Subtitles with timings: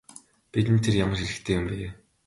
[0.51, 1.75] Бидэнд тэр ямар хэрэгтэй юм бэ?